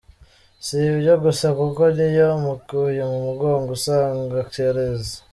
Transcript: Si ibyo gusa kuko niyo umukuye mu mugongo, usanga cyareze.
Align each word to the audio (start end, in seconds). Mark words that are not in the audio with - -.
Si 0.65 0.77
ibyo 0.91 1.13
gusa 1.23 1.47
kuko 1.59 1.81
niyo 1.95 2.27
umukuye 2.39 3.01
mu 3.11 3.19
mugongo, 3.25 3.69
usanga 3.77 4.37
cyareze. 4.53 5.13